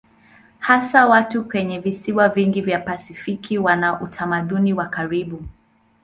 Hasa 0.59 1.07
watu 1.07 1.45
kwenye 1.45 1.79
visiwa 1.79 2.29
vingi 2.29 2.61
vya 2.61 2.79
Pasifiki 2.79 3.57
wana 3.57 4.01
utamaduni 4.01 4.73
wa 4.73 4.85
karibu. 4.85 5.45